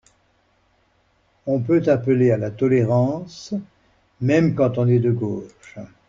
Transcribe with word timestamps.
On 1.45 1.59
peut 1.59 1.83
'appeler 1.85 2.31
à 2.31 2.37
la 2.37 2.49
tolérance', 2.49 3.53
même 4.19 4.55
quand 4.55 4.79
on 4.79 4.87
est 4.87 4.97
de 4.97 5.11
gauche. 5.11 5.77